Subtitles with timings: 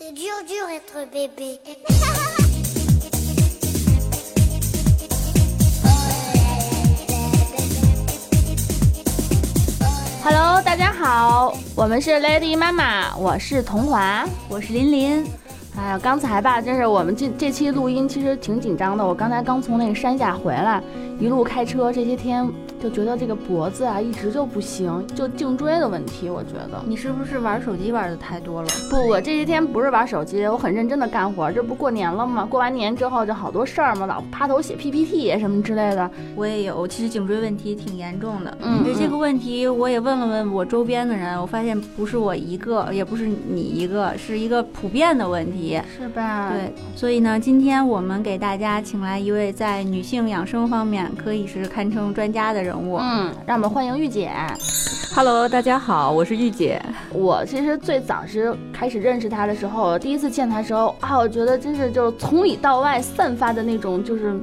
[0.00, 1.58] C'est dur, dur être bébé.
[10.22, 14.24] Hello，大家好，我们是 Lady 妈妈，我是童华。
[14.48, 15.26] 我是琳琳，
[15.76, 19.04] 哎呀，刚才吧，真是我们这这期录音其实挺紧张的。
[19.04, 20.80] 我刚才刚从那个山下回来，
[21.18, 22.48] 一路开车，这些天
[22.80, 26.28] 就觉得这个脖子啊一直就不行，就颈椎的问题。
[26.30, 28.68] 我觉得你是不是玩手机玩的太多了？
[28.90, 31.50] 不，我这些天不是玩手机，我很认真的干活。
[31.52, 32.46] 这不过年了吗？
[32.48, 36.10] 过完年之后就好多事儿嘛，老趴头写 PPT 什么之类的。
[36.34, 38.56] 我也有，其实颈椎问题挺严重的。
[38.62, 45.80] 嗯对这个问题，我也问了问我周边的人，我发现不是我一个，也不是你一个，是一个普遍的问题。
[45.98, 46.50] 是吧？
[46.52, 52.98] 对，所以呢，今天我们给大家请来一位在女性养生方面可以是堪称专家的人物。
[53.00, 54.30] 嗯，让我们欢迎玉姐。
[55.14, 56.80] Hello，大家好，我是玉姐。
[57.12, 64.38] 我其实最早是开始认识她的时候，第一次见她的时候啊，我觉得真是就是从里到外散发的那种，就是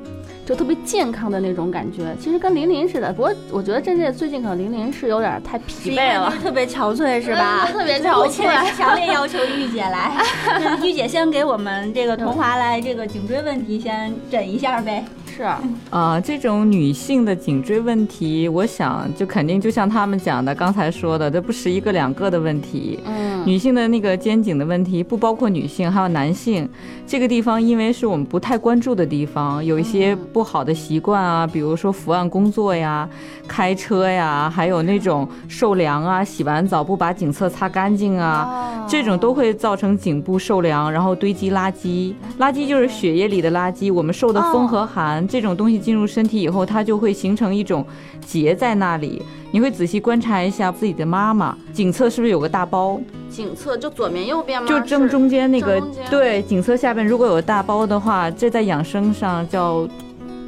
[0.46, 2.16] 就特别健康的那种感觉。
[2.20, 6.40] 其实跟琳琳似的，不过我觉得真正最近可能琳琳是有点太疲惫了是。
[6.40, 7.68] 特别憔悴是吧？
[7.70, 8.76] 嗯特别 憔悴。
[8.76, 10.12] 强烈要求玉姐来，
[10.84, 15.06] 玉姐先给我们这个童华来这个颈椎问题先诊一下呗。
[15.36, 15.44] 是，
[15.90, 22.98] 啊、这种女性的颈椎问题，我想就肯定就像他们讲的，刚才说的，这不是一个两个的问题。
[23.06, 26.70] 嗯，女性的那个肩颈的问题不包括女性，还有男性。
[27.08, 33.08] 这个地方因为是我们不太关注的地方，有一些不好的习惯啊，比如说伏案工作呀、
[33.48, 42.14] 开车呀，还有那种受凉啊、洗完澡不把颈侧擦干净啊，哦这种都会造成颈部受凉，然后堆积垃圾。
[42.40, 47.86] 垃圾就是血液里的垃圾，我们受的风和寒、这种东西进入身体以后，它就会形成一种
[48.26, 49.22] 结在那里。
[49.52, 54.68] 你会仔细观察一下自己的妈妈颈侧是不是有个大包，颈侧就左面右边吗？
[54.68, 59.88] 就正中间那个对颈侧下那如果有大包的话，这在养生上叫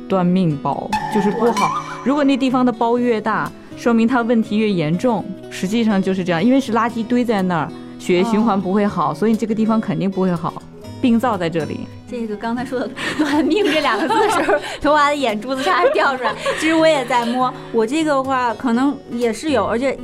[0.08, 1.84] 断命包，就是不好。
[2.06, 5.26] 如果那地方的包越大，说明它问题越严重。
[5.50, 10.54] 实际上就是这样，因为是垃圾堆在那儿，血液循环不会好，所以这个地方肯定不会好，
[11.02, 11.82] 病灶在这里。
[12.10, 16.34] 这个刚才说的“短命”这两个字的时候，童娃的眼珠子差点掉出来。
[16.58, 19.98] 其实我也在摸，我这个的话可能也是有，而且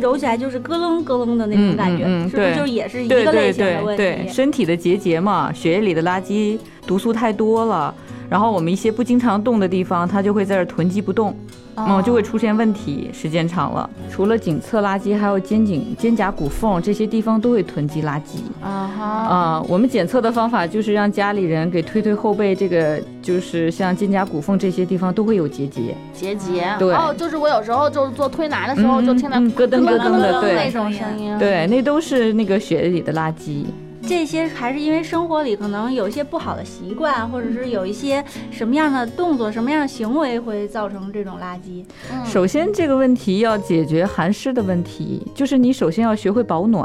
[0.00, 4.02] 揉起来就是咯楞咯楞的那种感觉，嗯嗯嗯是不是就是也是一对对个类型的问题？
[4.02, 7.94] 对，身体的结节嘛，血液里的垃圾毒素太多了，
[8.30, 11.36] 然后我们一些不经常动的地方，它就会在这儿囤积不动。
[11.76, 13.88] 嗯，就会出现问题，时间长了。
[14.10, 18.38] 除了颈侧垃圾，还有肩颈、肩胛骨缝这些地方都会囤积垃圾。
[18.60, 25.94] 啊哈，啊、我们检测的方法就是让家里人给推推后背，这个就是像肩胛骨缝这些地方都会有结节。
[26.12, 26.68] 结节。
[26.78, 31.38] 对哦，就是我有时候就是做推拿的时候，嗯就听到嗯咯噔咯咯噔的对那种声音。
[31.38, 33.64] 对，那都是那个血液里的垃圾。
[34.06, 41.84] 这些还是因为生活里可能有一些不好的习惯，或者是有一些什么样的动作、什么样的行为会造成这种垃圾。
[42.10, 46.84] 嗯首先，这个问题要解决寒湿的问题，就是你首先要学会保暖。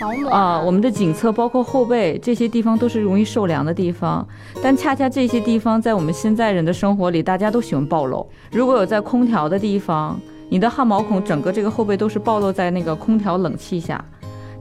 [0.00, 4.26] 保暖啊、我们的颈侧包括后背这些地方都是容易受凉的地方，
[4.62, 8.28] 但恰恰这些地方在我们现在人的生活里，大家都喜欢暴露。
[8.50, 10.18] 如果有在空调的地方，
[10.48, 14.04] 你的汗毛孔整个这个后背都是暴露在那个空调冷气下。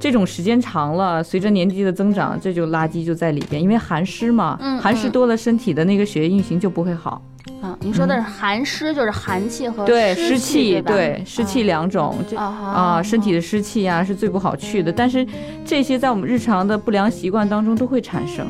[0.02, 7.22] 这种时间长了，随着年纪的增长，这就垃圾就在里边，因为寒湿嘛，嗯寒湿多了，身体的那个血液运行就不会好。
[7.62, 14.92] 啊，你说的是寒湿，就是寒气和对，湿湿气，吧对，湿气两种，这啊身体的湿气呀、是最不好去的。
[14.92, 15.24] 但是
[15.64, 18.50] 这些在我们日常的不良习惯当中都会产生。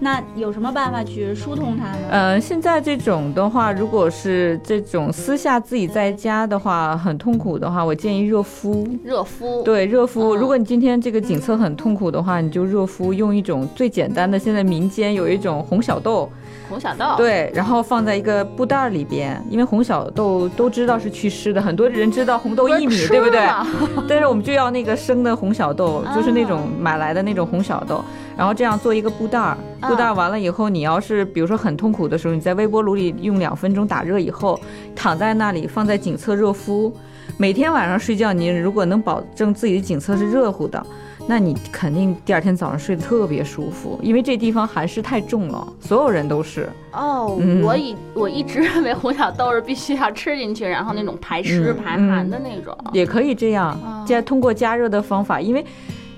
[0.00, 1.98] 那有什么办法去疏通它呢？
[2.10, 8.86] 呃，现在这种的话，如果是这种私下自己在家的话，很痛苦的话，我建议热敷。
[9.04, 9.62] 热敷。
[9.62, 10.36] 对，热敷。
[10.36, 16.28] 嗯如果你今天这个颈侧很痛苦的话，你就热敷，用一种最简单的，现在民间有一种红小豆，
[16.68, 17.14] 红小豆。
[17.16, 23.40] 对，然后放在一个布袋儿里边，因为红小豆都知道是祛湿的，很多人知道红豆薏米，对不对？
[24.08, 28.02] 但是我们就要那个生的红小豆，就是那种啊买来的那种红小豆，
[28.36, 34.58] 然后这样做一个布袋布袋儿完了以后，你要是比如说很痛苦的时候，你在微波炉里用两分钟打热以后，
[34.94, 36.92] 躺在那里放在颈侧热敷。
[37.38, 40.84] 每天晚上睡觉，你如果能保证自己的颈侧是热乎的，
[41.26, 46.68] 那你肯定第二天早上睡得特别舒服，因为这地方寒湿太重了，所有人都是。
[46.92, 52.76] 哦，嗯我以我一直认为红小豆是必须要吃进去，然后那种排湿、嗯排寒的那种。
[52.92, 55.64] 也可以这样哦，加通过加热的方法，因为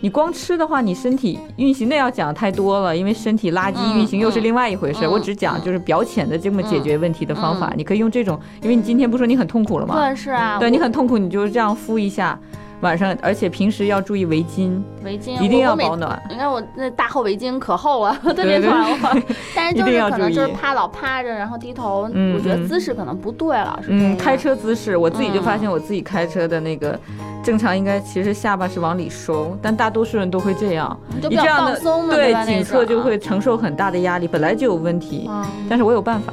[0.05, 5.07] 你光吃的话，你身体运行那要讲太多了，因为身体垃圾嗯运行又是另外一回事。
[5.07, 9.95] 嗯我只讲就是表浅的这么解决问题的方法，嗯你可以用这种，因为你今天不说你很痛苦了吗？
[9.95, 12.39] 对，是啊，对你很痛苦，你就这样敷一下。
[12.85, 16.23] 晚上，而且平时要注意围巾，围巾一定要保暖。
[16.29, 19.19] 你看我那大厚围巾可厚了， 特别暖和，
[19.57, 22.69] 但是就是可能就是趴老趴着，然后低头，嗯我觉得嗯。
[22.69, 25.61] 姿势可能不对了，嗯，开车姿势，我自己就发嗯。
[25.61, 26.99] 现我自己开车的那个
[27.43, 30.95] 正常应该其实下巴是往里收，但大多数人都会这样。
[31.23, 35.27] 就比较你这样的放松嘛，对颈侧就会承受很大的压力，本来就有问题。
[35.31, 36.33] 嗯，但是我有办法，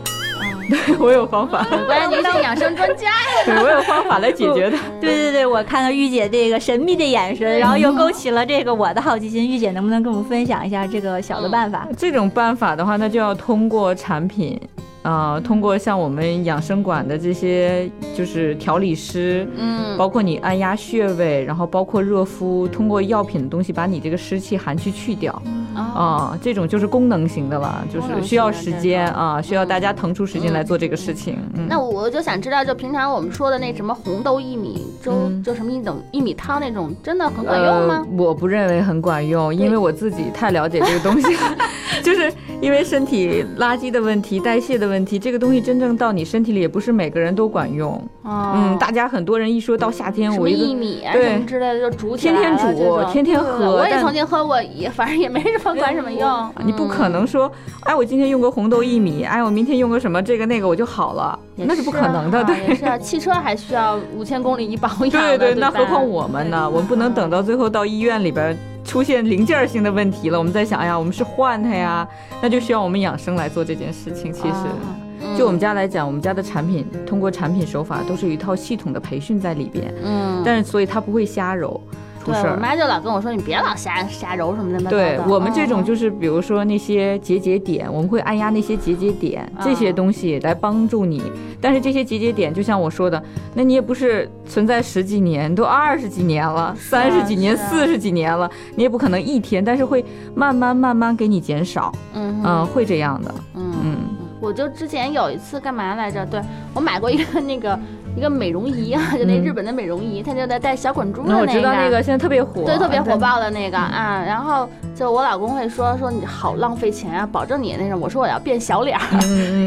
[0.71, 3.45] 对 我有方法，果然您是养生专家呀。
[3.45, 4.77] 对我有方法来解决它。
[5.01, 9.49] 对对对，我看到玉姐这个神秘的眼神，然后又勾起了这个我的好奇心。
[9.49, 11.87] 玉姐能不能跟我们分享一下这个小的办法？
[11.97, 14.59] 这种办法的话，那就要通过产品，
[15.01, 25.41] 啊、通过像我们养生馆的这些就是调理师，嗯，包括你按压穴位，然后包括热敷，通过药品的东西把你这个湿气寒气去掉
[25.75, 31.37] 啊，啊、这种就是功能型的了，就是需要时间啊，需要大家腾出时间嗯来做这个事情。
[31.53, 38.05] 嗯，那我就想知道，就平常我们说的那什么红豆薏米粥，嗯就什么一种薏米汤那种，真的很管用吗？
[38.05, 38.23] 呃？
[38.23, 41.57] 我不认为很管用，因为我自己太了解这个东西了，
[42.03, 42.31] 就是
[42.61, 47.91] 因为身体垃圾的问题、代谢的问题，这个东西真正到你身体里也不是每个人都管用。
[48.23, 56.27] 哦嗯，大家很多人一说到夏天，我一个薏米啊什么之类的，就煮起天天煮天天喝我也曾经喝过，也反正也没什么管什么用。
[56.29, 62.67] 啊你不可嗯能说，哎，我今天用个红豆薏米，哎，我明天用个什么这个那个我就好了，也那是不可能的，啊对。
[62.67, 66.69] 也是啊，汽车还需要五千公里一保养的，对对，那何况我们呢？
[66.69, 72.07] 我们不能等到最后到医院里边出现零件性的问题了，我们在想，哎呀，我们是换它呀，
[72.41, 74.31] 那就需要我们养生来做这件事情。
[74.31, 81.79] 其实，啊就我们，家来讲，我们家的产品通过产品手法都是有一套系统的培训在里边，嗯，但是所以它不会瞎揉
[82.23, 82.43] 出事儿。
[82.43, 84.89] 对我妈就老跟我说，你别老瞎瞎揉什么的。
[84.89, 91.21] 对我们这种嗯就是，比如说那些结节点，我们会按压那些结节点，这些东西来帮助你。
[91.59, 93.21] 但是这些结节点，就像我说的，
[93.53, 100.03] 那你也不是存在十几年，都二十几年了，三十几年、四十几年了，你也不可能一天，但是会
[100.35, 103.97] 慢慢慢慢给你减少，嗯嗯，会这样的，嗯嗯
[104.39, 106.25] 我就之前有一次干嘛来着？
[106.25, 106.41] 对
[106.73, 107.79] 我买过一个那个
[108.15, 114.23] 一个美容仪啊，就那嗯日本的美容仪，它就在带小滚珠的那我那知道那个现在特别火，对，特别火爆的那个啊。
[114.25, 114.67] 然后
[115.01, 117.99] 就我老公会说说你好浪费钱啊，保证你那种。
[117.99, 119.03] 我说我要变小脸儿。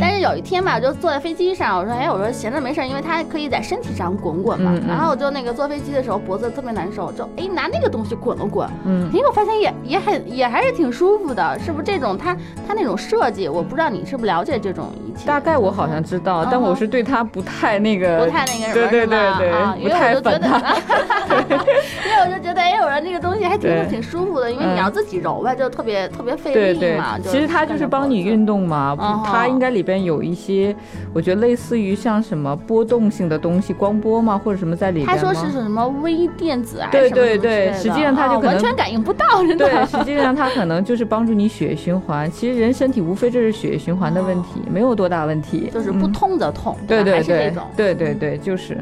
[0.01, 4.73] 但是有一天吧，我就坐在飞机上，我说，哎，我说闲着没事儿，因为它可以在身体上滚滚嘛。
[4.87, 9.11] 然后我就那个坐飞机的时候脖子特别难受，就哎拿那个东西滚了滚，嗯。
[9.13, 11.85] 哎，我发现也也很也还是挺舒服的，是不是？
[11.85, 12.37] 这种它
[12.69, 15.27] 它那种设计，我不知道你是不是了解这种仪器？
[15.27, 20.47] 大概我好像知道，但我是对它不太那个，不太那个什么，对对啊，因为我就觉得，
[22.07, 24.85] 因为我就觉得，哎，我说那个东西还挺挺舒服的，因为你嗯。
[24.85, 30.77] 要自己揉吧，就特别特别费对对力嘛。，其实它就是帮你运动嘛，嗯它应该里边有一些，
[31.13, 35.05] 我觉得类似于像什么波动性的东西，光波吗，或者什么在里？
[35.05, 42.31] 他说是什么微电子啊，对对对实际上它就哦可能完全感应不到，真对，实际上它可能就是帮助你血液循环。
[42.31, 45.71] 其实人身体无非就是血液循环的问题，没有多大问题。
[45.73, 47.55] 就是不嗯痛则痛，对对对。
[47.77, 48.79] 对对对，就是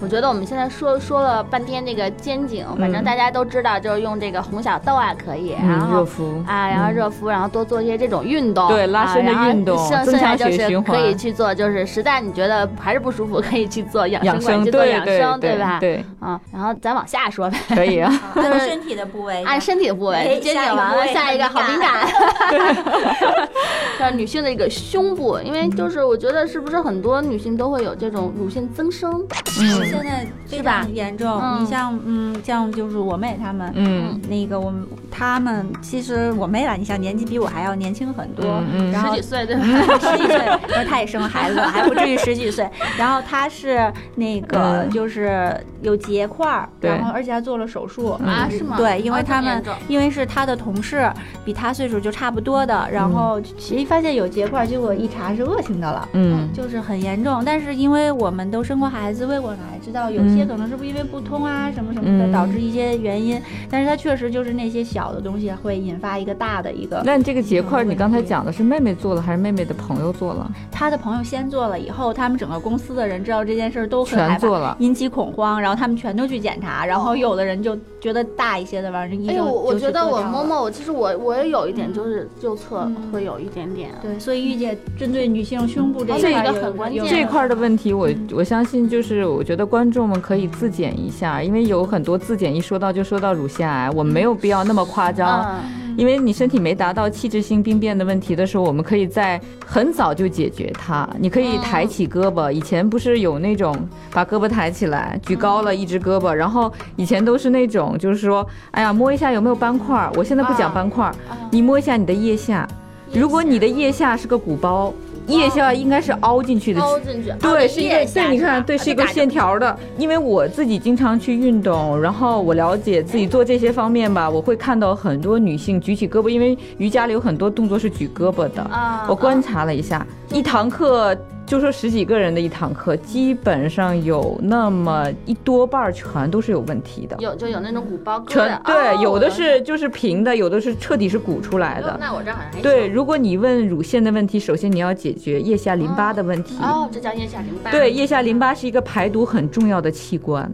[0.00, 6.44] 我觉得我们现在说说了半天这个肩颈，反正嗯大家都知道，就是用这个红小豆啊可以，然嗯后热敷。
[6.46, 6.94] 啊，然后嗯。
[6.94, 15.78] 热敷，然后多做一些这种运动，对拉伸的啊然后运动剩增强剩下就是血液循可以去做，就是实在你觉得还是不舒服，可以去做养养生，馆去做对对养生，对吧？
[15.80, 18.10] 对，啊，然后咱往下说呗，可以啊。
[18.34, 22.06] 就是身体的部位，按身体的部哎位，肩颈完了，下一个好很敏敏感，
[23.98, 29.24] 就是女性的一个胸部，因为就是我觉得是不是很多女性都会有这种乳腺增生，
[29.60, 30.82] 嗯现在非是吧？
[30.82, 31.40] 常严重。
[31.40, 31.62] 嗯。
[31.62, 34.20] 你像嗯，像就是我妹她们，嗯。
[34.28, 38.92] 那个我们她们其实我妹啦，你像年纪比我还要年轻很多，嗯嗯。
[38.92, 39.62] 然后十几岁对吧？
[40.00, 42.68] 十几岁，然后她也生了孩子，还不至于十几岁。
[42.98, 44.90] 然后她是那个嗯。
[44.90, 48.76] 就是有结块儿，然后而且还做了手术啊是吗？
[48.76, 51.10] 对，因为他们因为是她的同事，
[51.44, 56.08] 比她岁数就差不多的，然后其实发现有结块儿，结果一查是恶性的了。
[56.12, 56.48] 嗯。
[56.52, 67.02] 就是很严重，但是因为我们都生过孩子、喂过奶，知道有些可能是不是因为不通啊什么什么的嗯导致一些原因，但是它确实就是那些小的东西会引发一个大的一个。
[67.04, 70.50] 那你这个结块，你刚才讲的是妹妹做了还是妹妹的朋友做了？
[70.70, 74.76] 她的朋友先做了以后，他们整个公司的人知道这件事都很害怕，全做了。
[74.78, 83.90] 引起恐慌，然后他们全都去检查，然后有的人就觉得大一些的，反正医哎呦，生我我觉得我摸摸，我其实我我也有一点，就是右侧嗯会有一点点。
[84.00, 95.42] 对，所以玉姐针对女性胸部这一这个块有很关键有这块的问题我，我相信就是，我觉得观众们可以自检一下，因为有很多自检一说到就说到乳腺癌，我们没有必要那么夸张。
[95.64, 101.08] 嗯，因为你身体没达到器质性病变的问题的时候，我们可以在很早就解决它。
[101.18, 103.74] 你可以抬起胳膊，以前不是有那种
[104.12, 110.10] 把胳膊抬起来，举高了一只胳膊，然后以前都是那种就是说，哎呀摸一下有没有斑块。
[110.14, 111.10] 我现在不讲斑块，
[111.50, 112.68] 你摸一下你的腋下，
[113.14, 114.92] 如果你的腋下是个鼓包。
[115.26, 119.78] 腋下应该是凹进去的，凹进去，对，是一个，对，你看，对，是一个线条的。
[119.96, 128.62] 因为我自己经常去运动，然后我了解自己做这些方面吧，我会看到很多女性举起胳膊，因为瑜伽里有很多动作是举胳膊的。
[128.62, 131.16] 啊，我观察了一下，一堂课。
[131.50, 137.16] 就说十几个人的一堂课，基本上有那么一多半儿全都是有问题的。
[137.18, 141.96] 有就有那种鼓包，全对，有的是就是平的，有的是彻底是鼓出来的。
[141.98, 142.86] 那我这好像还对。
[142.86, 146.56] 如果你问乳腺的问题，首先你要解决腋下淋巴的问题。
[146.62, 147.72] 哦，这叫腋下淋巴。
[147.72, 150.48] 对，腋下淋巴是一个排毒很重要的器官。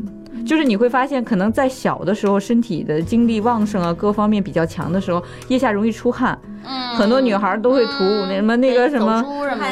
[0.47, 6.39] 就是你会发现，可能在小的时候，身体的精力旺盛啊，各方面比较强的时候，腋下容易出汗。
[6.65, 7.93] 嗯，很多女孩都会涂
[8.29, 9.23] 那什么那个什么，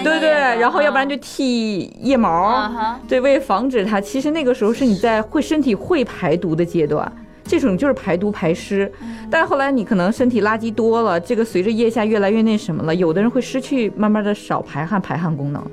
[0.02, 2.69] 对对，然后要不然就剃腋毛，
[3.09, 4.00] 对，为防止它。
[4.00, 7.11] 其实那个时候是你在会身体会排毒的阶段，
[7.45, 8.90] 这种就是排毒排湿。
[9.31, 15.64] 但是后来你可能身体垃圾多了，这个随着腋下越来越那什么了，有的人会失去慢慢的少排汗排汗功能，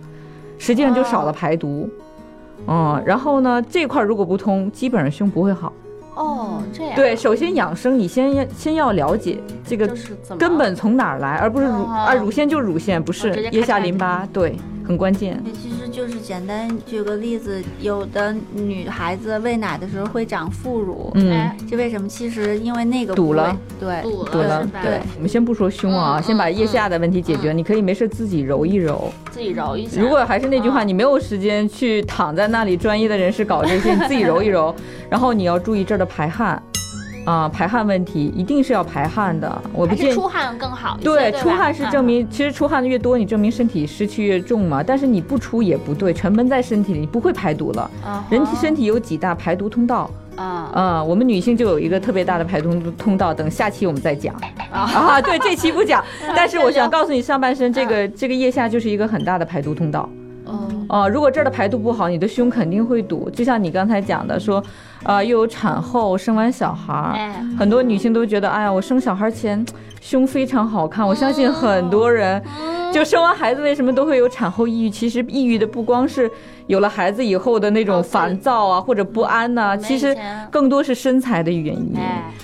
[0.57, 1.89] 实际上就少了排毒。
[2.67, 5.71] 嗯，然后呢，这块如果不通，基本上胸不会好。
[6.15, 6.95] 哦，这样。
[6.95, 9.89] 对，首先养生，你先要先要了解这个
[10.37, 14.55] 根本从哪儿来，而不是乳啊，乳腺就乳腺，不是腋下淋巴，对，
[14.91, 15.41] 很关键。
[15.53, 22.07] 其实就是简单举个例子，有的女孩子喂奶的时候会长副乳，嗯，这为什么？
[22.07, 24.99] 其实因为那个堵了，对，堵了，对。
[25.15, 27.53] 我们先不说胸啊，先把腋下的问题解决。
[27.53, 30.01] 你可以没事自己揉一揉，自己揉一下。
[30.01, 34.75] 如果还是那句话，你没有时间去躺在那里，专业的人士搞这些，你自己揉一揉。
[35.09, 36.61] 然后你要注意这儿的排汗。
[37.25, 39.61] 啊，排汗问题一定是要排汗的。
[39.73, 40.97] 我不建议出汗更好。
[41.03, 44.81] 对，出汗是证明，其实出汗的越多，你证明身体湿气越重嘛。
[44.81, 47.89] 但是你不出也不对，全闷在身体里，你不会排毒了。
[48.29, 50.09] 人体身体有几大排毒通道？
[50.37, 54.33] 啊啊，我们女性就有一个特别大的排毒通道，等下期我们再讲。
[54.71, 56.03] 啊，对，这期不讲。
[56.35, 60.09] 但是我想告诉你，上半身这个这个腋下就是一个很大的排毒通道。
[60.89, 63.29] 哦，如果这儿的排毒不好，你的胸肯定会堵。
[63.29, 64.63] 就像你刚才讲的，说。
[65.03, 69.65] 啊，又有产后生完小孩儿，很多女性都觉得，哎呀，我生小孩前
[69.99, 71.03] 胸非常好看。
[71.03, 72.39] 我相信很多人，
[72.93, 74.91] 就生完孩子为什么都会有产后抑郁？
[74.91, 76.29] 其实抑郁的不光是
[76.67, 80.15] 有了孩子以后的那种烦躁啊或者不安呐，其实
[80.49, 81.95] 更多是身材的原因。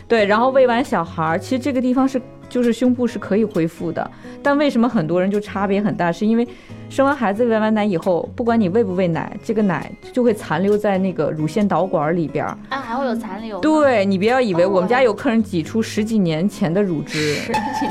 [0.08, 2.22] 对，然后喂完小孩儿，其实这个地方是。
[2.50, 4.10] 就是胸部是可以恢复的，
[4.42, 6.10] 但为什么很多人就差别很大？
[6.14, 6.48] 是因为
[6.90, 12.58] 生完孩子喂完奶以后，不管你喂不喂奶，这个奶就会残留在那个乳腺导管里边儿。
[12.70, 13.60] 啊，还会有残留？
[13.60, 17.36] 对你不要以为我们家有客人挤出十几年前的乳汁，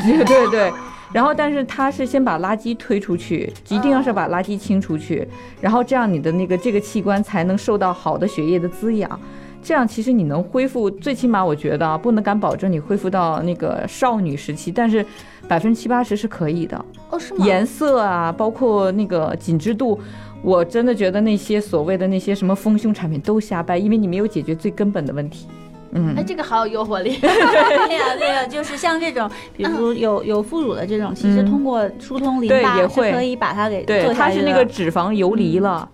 [0.07, 0.73] 对对 对。
[1.13, 5.27] 然后，但是他是先把垃圾推出去，一定要是把垃圾清出去，
[5.61, 9.19] 然后这样你的那个这个器官才能受到好的血液的滋养。
[9.63, 15.05] 这样其实你能恢复，最起码我觉得啊，不能敢保证你恢复到那个少女时期，但是
[15.49, 16.85] 百分之七八十是可以的。
[17.11, 17.45] 哦，是吗？
[17.45, 19.99] 颜色啊，包括那个紧致度，
[20.43, 25.49] 我真的觉得那些所谓的那些什么丰胸产品都瞎掰，因为你没有解决最根本的问题。
[25.97, 27.17] 嗯，哎，这个好有诱惑力。
[27.21, 35.89] 对呀，对呀，就是像这种，比如有有副乳的这种，其实通过疏通淋巴也会可以把它给对，它是那个脂肪游离了。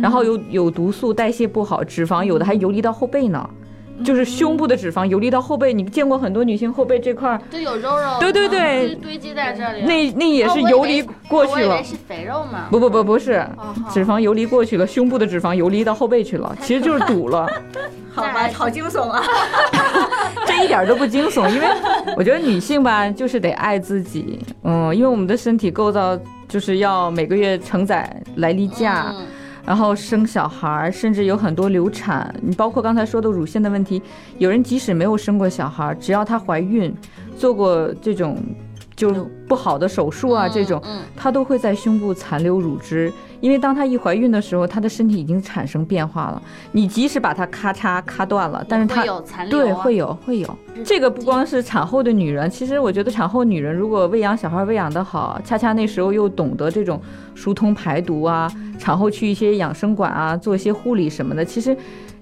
[0.00, 3.48] 然后有有毒素，代谢不好，脂肪有的还游离到后背呢，
[4.02, 5.72] 就是胸部的脂肪游离到后背。
[5.72, 9.82] 你见过很多女性后背这块儿就有肉肉，对对对，堆积在这里。
[9.82, 11.84] 那那也是游离过去了。
[11.84, 12.68] 是肥肉吗？
[12.70, 13.46] 不不不不是，
[13.90, 17.46] 脂肪游离过去了，胸部的脂肪游离到后背去了，其实就是堵了。
[18.16, 19.22] 好吧，好惊悚啊！
[20.46, 21.66] 这一点都不惊悚，因为
[22.16, 24.40] 我觉得女性吧，就是得爱自己。
[24.62, 26.18] 嗯，因为我们的身体构造
[26.48, 29.14] 就是要每个月承载来例假。
[29.64, 32.32] 然后生小孩，甚至有很多流产。
[32.40, 34.00] 你包括刚才说的乳腺的问题，
[34.38, 36.94] 有人即使没有生过小孩，只要她怀孕，
[37.36, 38.38] 做过这种。
[38.94, 39.12] 就
[39.46, 40.82] 不好的手术啊，这种，
[41.14, 46.42] 她都会在胸部残留乳汁，因为当她一怀孕的时候，她的身体已经产生变化了。
[46.72, 49.04] 你即使把它咔嚓咔断了，但是它
[49.48, 50.58] 对会有会有。
[50.84, 57.00] 这个不光是产后的女人，其实我觉得产后女人如果喂养小孩喂养的好，恰恰那时候又懂得这种
[57.34, 61.76] 疏通排毒啊，产后去一些养生馆啊，做一些护理什么的，其实。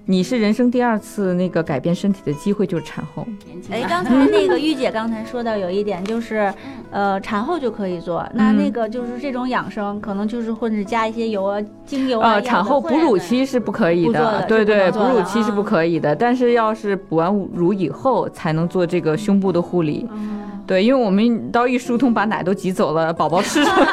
[0.07, 3.25] 你是人生第二次那个改变身体的机会，就是产后。
[3.71, 6.53] 哎，刚才那个玉姐刚才说到有一点就是，
[6.91, 8.23] 呃，产后就可以做。
[8.33, 12.39] 那那个就是这种养生，可能就是或者加一些油啊、精油啊。
[12.39, 16.15] 产后哺乳期是不可以的，对对，哺乳期是不可以的。
[16.15, 20.07] 但是要是补完乳以后，才能做这个胸部的护理。
[20.67, 23.85] 对，因为我们刀一疏通，把奶都挤走了，宝宝吃什么？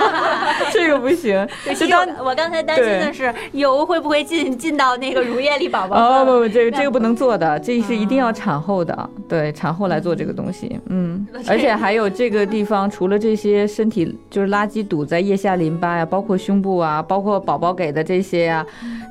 [0.74, 1.46] 这个不行。
[1.78, 18.64] 就当我刚才担心的是油会不会进 进到那个乳液里，宝宝哦不不，这个这个不能做的，这是一定要产后的，对，产后来做这个东西，嗯， 而且还有这个地方，除了这些身体就是垃圾堵在腋下淋巴呀，包括胸部啊，包括宝宝给的这些呀，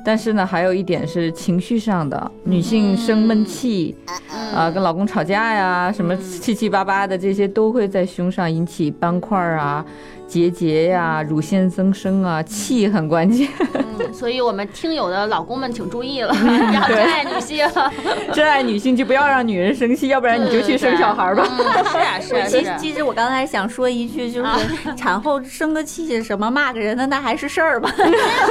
[0.04, 3.94] 但是呢，还有一点是情绪上的，女性生闷气
[4.54, 9.84] 啊，跟老公吵架呀，什么七七八八的这些都会在胸上引起斑块啊。
[10.32, 13.46] 结节呀，乳腺增生啊，气很关键。
[13.76, 16.32] 嗯，所以我们听友的老公们请注意了，
[16.72, 17.68] 要真爱女性，
[18.32, 21.46] 真爱女性就不要让女人生气，要不然你就去生小孩吧。
[21.84, 22.46] 是啊，是啊。
[22.46, 27.90] 其实其实我刚才想说一句，就是产后生个气什么骂个人的那还是事儿吗？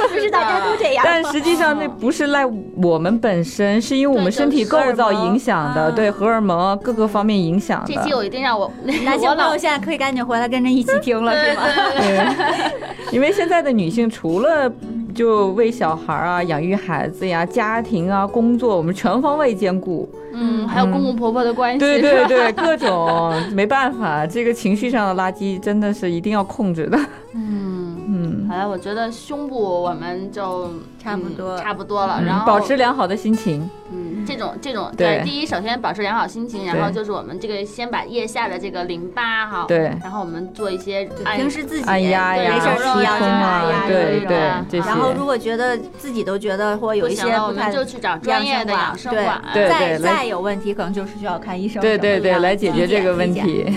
[0.08, 1.04] 不是大家都这样。
[1.04, 2.46] 但实际上那不是赖
[2.80, 7.92] 我们本身，是因为我们身体构造影响的，对荷尔蒙各个方面影响的。
[7.92, 11.62] 这期我一定让我男性朋友现在可以赶紧回来跟着一起听了，是吗？
[11.96, 14.70] 对，因为现在的女性除了
[15.14, 20.08] 就为小孩啊、养育孩子呀、家庭啊、工作，我们全方位兼顾。
[20.34, 21.78] 嗯，还有公公婆婆的关系。
[21.78, 26.98] 对 对对，各种没办法，这个情绪上的垃圾真的是一定要控制的。
[27.34, 30.70] 嗯嗯，好了，我觉得胸部我们就
[31.02, 33.68] 差不多差不多了，然后保持良好的心情。
[33.92, 41.04] 嗯，这种这种对，第一首先保持良好心情，然后就是我们这个先把腋下的这个淋巴哈，对，然后我们做一些
[41.36, 42.72] 平时自己按压呀、没事儿
[43.04, 53.72] 啊，对对，然后如果觉得自己都觉得或有一些不太，就去找专业的养生馆，对，再再有问题可能就是需要看医生，对对对，来解决这个问题。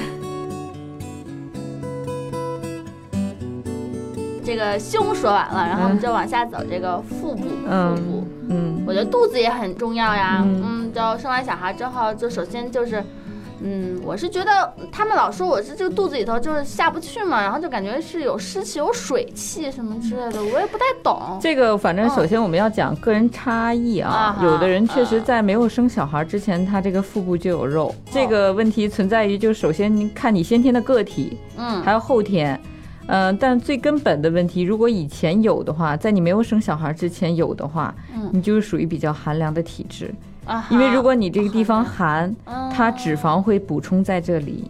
[4.46, 13.04] 这个胸说完了，然后我们就往下走，这个腹部，腹部，嗯，我觉得肚子也很重要呀，嗯，就生完小孩之后，就首先就是，
[13.62, 21.40] 嗯，我是觉得他们老说我是这个肚子里头就是下不去嘛，然后就感觉是有湿气、有水气什么之类的，我也不太懂。
[21.42, 32.60] 这个反正首先我们要讲个人差异啊，有的人确实在没有生小孩之前，他这个腹部就有肉，这个问题存在于就首先看你先天的个体，嗯，还有后天。
[33.08, 40.14] 嗯，但最根本的问题，如果以前有的话，在你没有生小孩之前有的话，嗯，你就是属于比较寒凉的体质
[40.46, 40.68] 啊。
[40.70, 42.36] 因为如果你这个地方寒，
[42.74, 44.70] 它脂肪会补充在这里。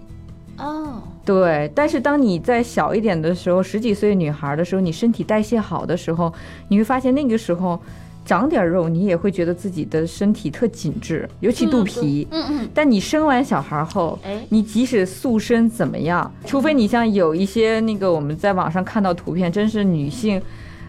[0.58, 1.72] 哦，对。
[1.74, 6.34] 但是当你在小一点的时候，十几岁女孩的时候，你身体代谢好的时候，
[6.68, 7.80] 你会发现那个时候。
[8.26, 12.28] 长点肉，你也会觉得自己的身体特紧致，尤其肚皮。
[12.32, 12.70] 嗯嗯。
[12.74, 20.42] 但你生完小孩后，哎，你即使塑身怎么样，除非你像有一些那个我们在网上看到图片，真是女性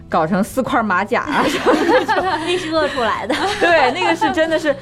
[0.09, 3.35] 搞成四块马甲啊， 那是饿出来的。
[3.59, 4.75] 对，那个是真的是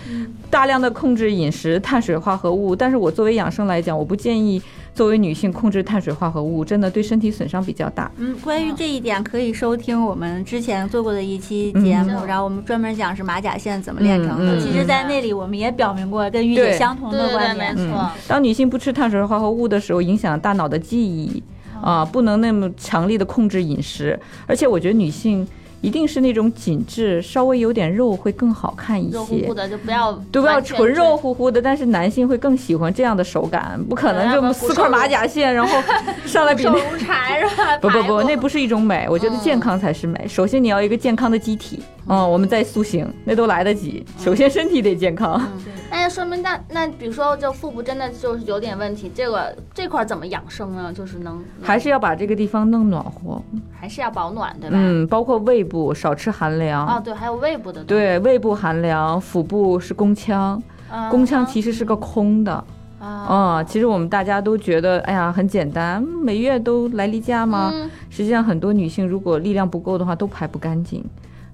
[0.49, 2.75] 大量的控制饮食碳水化合物。
[2.75, 4.61] 但是我作为养生来讲，我不建议。
[4.95, 8.09] 作为女性，控制碳水化合物真的对身体损伤比较大。
[8.15, 14.57] 嗯，关于这一点，可以收听我们之前做过的一期节目，然后我们专门讲是马甲线怎么练成的。
[14.61, 17.75] 其实，在那里我们也表明过跟玉姐相同的观点。
[17.75, 21.43] 没错，当女性不吃碳水化合物的时候，影响大脑的记忆
[21.81, 24.17] 啊，不能那么强力的控制饮食。
[24.47, 25.45] 而且，我觉得女性。
[25.85, 29.15] 一定是那种紧致，稍微有点肉会更好看一些。
[29.15, 31.61] 肉乎乎的就不要，都不要纯肉乎乎的。
[31.61, 35.79] 但是男性会更喜欢这样的手感，不可能就四块马甲线，然后
[36.25, 37.77] 上来比手如柴是吧？
[37.79, 40.25] 不不不，那不是一种美，我觉得健康才是美。
[40.27, 44.05] 首先你要一个健康的机体，嗯，我们再塑形，那都来得及。
[44.17, 45.41] 首先身体得健康。
[45.89, 50.93] 那说明那那比如说就腹部真的就是有点问题，这个这块怎么养生呢？
[50.93, 53.41] 就是能还是要把这个地方弄暖和，
[53.71, 54.75] 还是要保暖，对吧？
[54.77, 60.61] 嗯，包括胃部少吃寒凉啊，对，还有胃部的，对，胃部寒凉，腹部是宫腔，
[61.09, 62.63] 宫腔其实是个空的
[62.99, 63.63] 啊。
[63.63, 67.73] 其实我们大家都觉得，哎呀，很简单，每月都来例假吗？
[68.09, 71.03] 实际上很多女性如果力量不够的话，都排不干净。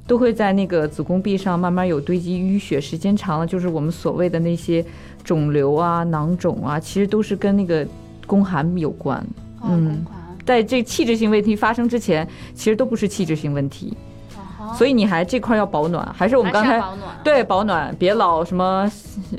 [0.07, 4.83] 都会在那个子宫壁上慢慢有堆积淤血，时间长了就是我们所谓的那些
[5.23, 7.87] 肿瘤啊、囊肿啊，其实都是跟那个
[8.25, 9.25] 宫寒有关。
[9.63, 10.03] 嗯，
[10.45, 13.95] 在这器质性问题发生之前，其实都不是器质性问题。
[14.77, 16.81] 所以你还这块要保暖，还是我们刚才
[17.23, 18.89] 对保暖，别老什么，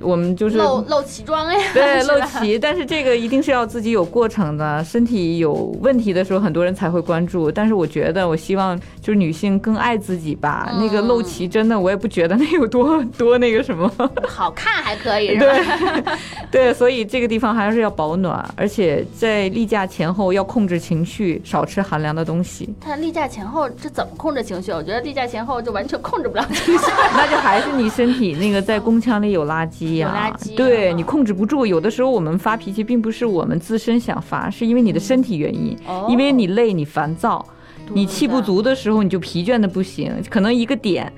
[0.01, 7.51] 我们就是露露脐装呀，对 露脐，但是这个一定是要自己有过程的，身体有问题的时候，很多人才会关注。
[7.51, 10.73] 但是我觉得，我希望就是女性更爱自己吧。
[10.79, 13.91] 那个露脐真的，我也不觉得那有多 多那个什么，
[14.29, 15.65] 好看还可以，对
[16.51, 22.75] 对，所以这个地方还是要保暖，而且在例假前后要控制情绪，少吃寒凉的东西。
[22.81, 24.71] 它例假前后这怎么控制情绪？
[24.73, 25.12] 我觉得例。
[25.12, 26.85] 例假前后就完全控制不了情绪。
[27.12, 31.66] 那就还是你身体那个在宫腔里有垃圾呀、有垃圾啊对你控制不住。
[31.66, 37.44] 有的时候我们发脾气，并不是我们自身想发，是因为你的身体原因，哦因为你累，你烦躁。
[37.92, 41.12] 你气不足的时候，你就疲倦的不行，可能一个点，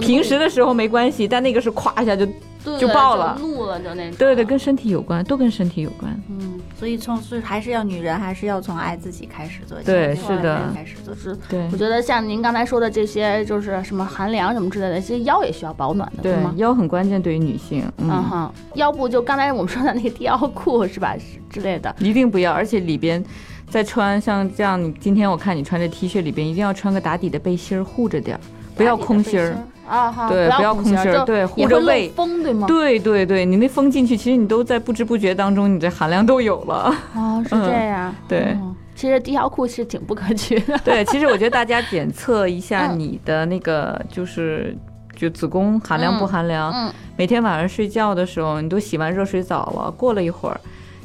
[0.00, 2.34] 平时的时候没关系，但那个是咵一下就，对
[2.78, 4.16] 就爆了怒了就那种。
[4.18, 6.18] 对对，跟身体有关，都跟身体有关。
[6.28, 10.96] 嗯，所以从是还是要女人还是要从爱自己开始做起，对是的开始。
[11.06, 16.52] 就是对我觉得像您刚才说的这些，就是什么寒凉什么之类的，其实腰也需要保暖的，对吗？
[16.56, 21.94] 腰很关键，对于女性，嗯嗯，哼，腰部就刚才我们说的那个低腰裤是吧，是之类的。
[21.98, 23.22] 一定不要，而且里边
[23.68, 28.40] 再穿像这样，你今天我看你穿着 T 恤，里边一定要穿个打底的背心儿护着点儿，
[28.74, 29.56] 不要空心儿。
[29.88, 32.66] 啊哈，对不要空就空心儿对护着胃风对吗？
[32.66, 36.94] 对对对，你那风进去，其实你都在不知不觉当中，你这含量都有了。
[37.14, 38.14] 哦，是这样。
[38.28, 40.78] 对哦其实低腰裤是挺不可取的。
[40.84, 44.76] 对，其实我觉得大家检测一下嗯你的那个就是。
[45.16, 46.72] 就子宫含量不含量？
[46.72, 50.60] 嗯每天晚上睡觉的时候，你都洗完热水澡了，过了一会儿，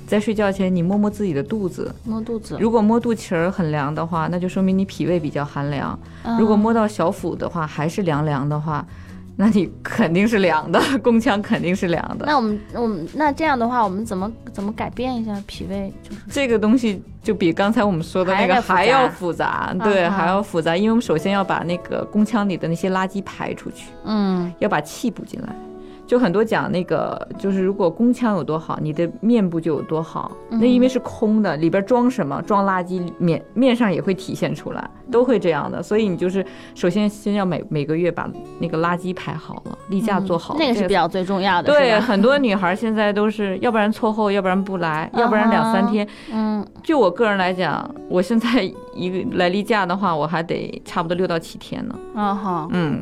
[0.10, 2.58] 在睡觉前你摸摸自己的肚子，摸肚子。
[2.60, 5.98] 如果摸肚脐儿很凉的话，那就说明你脾胃比较寒凉。
[6.24, 8.84] 嗯如果摸到小腹的话，还是凉凉的话，
[9.38, 12.26] 那你肯定是凉的， 宫腔肯定是凉的。
[12.26, 15.94] 那我们我们那这样的话，我们怎么怎么改变一下脾胃？
[16.04, 25.56] 就是这个东西就比刚才我们说的那个还还要要复杂，对，啊还要复杂，因为我们首先要把那个宫腔里的那些垃圾排出去，嗯要把气补进来。
[26.10, 30.32] 就很多讲那个，就是如果宫腔有多好，你的面部就有多好。
[30.50, 35.84] 那因为是空的，里边装什么，装垃圾，面面上也会体现出来，都会这样的。
[35.84, 36.44] 所以你就是
[36.74, 41.72] 首先先要每每个月把那个垃圾排好了，例假做好了，这那个是比较最重要的。
[41.72, 46.08] 对，很多女孩现在都是，要不然错后，要不然不来，要不然两三天。
[46.34, 48.64] 嗯就我个人来讲，我现在
[48.96, 51.96] 一个来例假的话，我还得差不多六到七天呢。
[52.16, 53.00] 啊哈，嗯，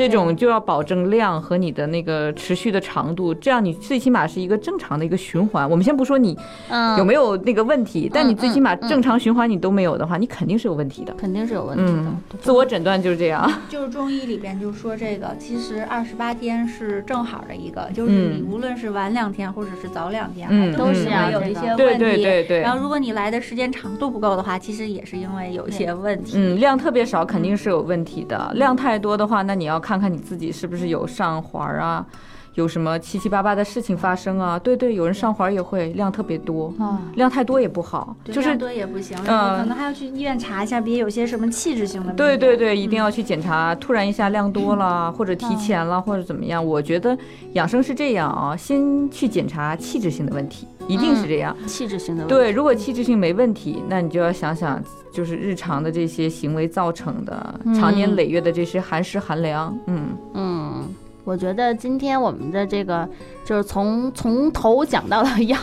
[0.00, 5.68] 这种就要保证量和你的那个持续的长度，这样你最起码是一个正常的一个循环。
[5.68, 6.34] 我们先不说你
[6.70, 11.12] 嗯有没有那个问题，但你最起码正常循环你都没有的话，你肯定是有问题的。
[11.18, 13.50] 肯定是有问题的嗯。，自我诊断就是这样。
[13.68, 21.76] 就是中医里边就说这个，其实二十八天是正好的一个，就是嗯你无论是晚两天或者是早两天，嗯都是有一些问题。
[21.76, 26.32] 对对对对然后如果你来的时间长度不够的话，其实也是因为有一些问题。
[26.36, 32.06] 嗯，量特别少肯定是有问题的，量太多的话，那你要看看看你自己是不是有上环儿啊，
[32.54, 34.56] 有什么七七八八的事情发生啊。
[34.56, 42.12] 对对，有人上环儿也会量特别多，啊，量太多也不好，就是量多也不行，嗯然后可能还要去医院查一下，别有些什么器质性的。
[42.12, 46.64] 对对对，一定要去检查，突然一下量多了， 或者提前了，或者怎么样。
[46.64, 47.18] 我觉得
[47.54, 51.56] 养生是这样啊，先去检查器质性的问题，一定是这样。
[51.66, 52.34] 气质性的问题。
[52.34, 60.16] 对，如果气质性没问题，那你就要想想，就是日常的这些行为造成的，长年累月的这些寒湿寒凉，嗯。
[60.34, 63.08] 嗯，我觉得今天我们的这个
[63.44, 65.58] 就是从从头讲到了 腰，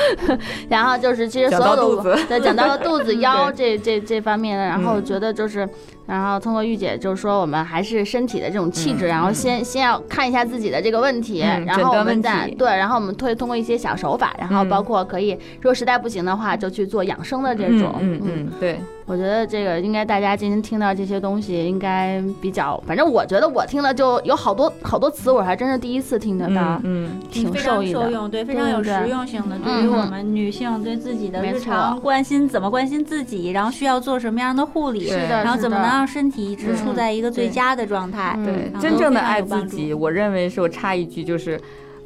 [0.68, 5.68] 然后就是其实所有的对讲到了肚子 腰这这这方面的，然后觉得就是，
[6.06, 14.68] 然后通过玉姐就是说我们还是身体的这种气质，嗯然后先先要看一下自己的这个问题，嗯然后我们再对，然后我们会通过一些小手法，然后嗯。
[14.68, 28.04] 包括可以如果实在不行的话，就去做养生的这种，嗯嗯嗯，对，我觉得这个应该大家今天听到这些东西，应该比较，反正我觉得我听了就有好多好多词，我还真是第一次听得到嗯，嗯，挺受益的。
[28.04, 29.56] 受用，对，非常有实用性的。
[29.56, 38.34] 嗯对于我们女性对自己的日常关心，怎么关心自己，然后需要做什么样的护理，是的然后怎么能让身体一直处在一个最佳的状态。
[38.38, 41.60] 嗯对真正的爱自己，我认为是我插一句，就是，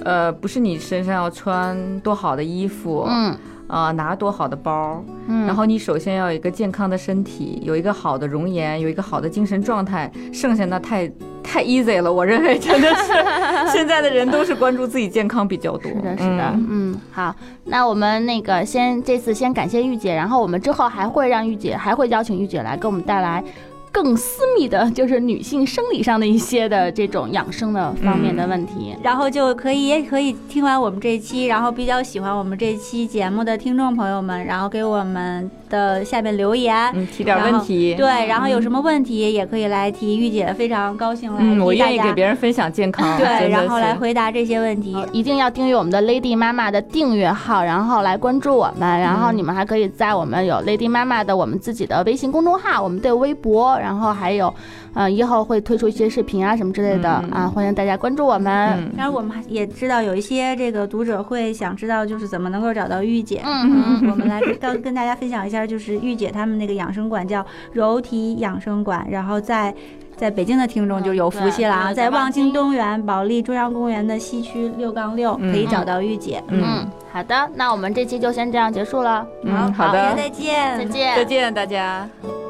[0.05, 11.09] 呃，不是你身上要穿多好的衣服，嗯啊、拿多好的包，嗯，然后你首先要有一个健康的身体，有一个好的容颜，有一个好的精神状态，剩下那太
[11.51, 13.13] 太 easy 了，我认为真的是
[13.75, 15.91] 现在的人都是关注自己健康比较多。
[15.91, 17.35] 是的，是的，嗯嗯，好，
[17.65, 23.43] 那我们那个先这次先感谢玉姐，然后我们之后还会让玉姐，还会邀请玉姐来给我们带来。
[23.92, 28.96] 更私密的，就是女性生理上的一些的这种养生的方面的问题。
[29.03, 36.76] 然后就可以也可以听完我们这期，然后比较喜欢我们这期节目的听众朋友们，然后给我们的下面留言。
[36.94, 37.94] 嗯，提点问题。
[37.96, 43.18] 对，然后有什么问题也可以来提，玉姐非常高兴来嗯，我愿意给别人分享健康。
[43.18, 44.96] 对，然后来回答这些问题。
[45.12, 49.00] 一定要订阅我们的 Lady 妈妈的订阅号，然后来关注我们。
[49.00, 54.53] 然后你们还可以在我们有 Lady 妈妈的我们自己的微信公众号，我们的微博，然后还有，
[54.95, 58.90] 呃，一号会推出一些视频啊什么之类的、嗯啊，欢迎大家关注我们。
[58.97, 63.40] 当，然我们也知道有一些这个读者会想知道，就是怎么能够找到玉姐。
[63.45, 69.75] 嗯我们来跟跟大家分享一下，就是玉姐他们那个养生馆叫柔体养生馆，然后在。
[70.16, 76.45] 在北京的听众就有福气了啊，在望京东园保利中央公园的西区六杠六嗯可以找到玉姐。
[76.49, 82.07] 嗯嗯，好的，那我们这期就先这样结束了，嗯，好大家的，再见，再见，再见大家。
[82.23, 82.50] 嗯